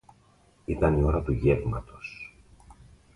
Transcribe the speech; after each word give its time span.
Ήταν 0.65 0.97
η 0.97 1.03
ώρα 1.03 1.21
του 1.21 1.31
γεύματος 1.33 2.35